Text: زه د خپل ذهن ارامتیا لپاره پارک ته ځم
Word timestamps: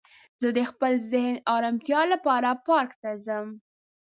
زه 0.41 0.47
د 0.57 0.59
خپل 0.71 0.93
ذهن 1.11 1.35
ارامتیا 1.55 2.01
لپاره 2.13 2.49
پارک 2.65 2.91
ته 3.01 3.11
ځم 3.25 3.47